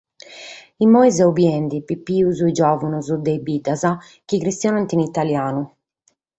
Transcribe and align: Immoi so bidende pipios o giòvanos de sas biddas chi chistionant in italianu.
Immoi 0.85 1.09
so 1.17 1.27
bidende 1.37 1.77
pipios 1.89 2.37
o 2.45 2.47
giòvanos 2.57 3.07
de 3.25 3.33
sas 3.37 3.43
biddas 3.47 3.81
chi 4.27 4.35
chistionant 4.43 4.91
in 4.95 5.01
italianu. 5.09 5.63